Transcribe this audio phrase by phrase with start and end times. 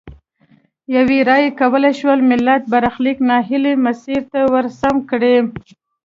[0.95, 5.35] یوې رایې کولای شول ملت برخلیک نا هیلي مسیر ته ورسم کړي.